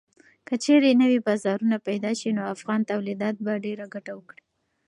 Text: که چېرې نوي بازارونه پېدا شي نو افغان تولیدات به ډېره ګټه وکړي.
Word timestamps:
که 0.47 0.55
چېرې 0.63 0.91
نوي 1.01 1.19
بازارونه 1.27 1.77
پېدا 1.87 2.11
شي 2.19 2.29
نو 2.37 2.43
افغان 2.53 2.81
تولیدات 2.91 3.35
به 3.45 3.53
ډېره 3.65 3.85
ګټه 3.93 4.11
وکړي. 4.15 4.43